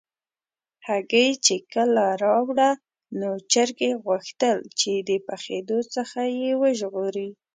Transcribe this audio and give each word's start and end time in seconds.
هګۍ 0.87 1.29
چې 1.45 1.55
کله 1.73 2.05
راوړه، 2.23 2.69
نو 3.19 3.29
چرګې 3.51 3.91
غوښتل 4.05 4.57
چې 4.79 4.91
د 5.09 5.11
پخېدو 5.27 5.79
څخه 5.95 6.19
یې 6.39 6.51
وژغوري. 6.61 7.29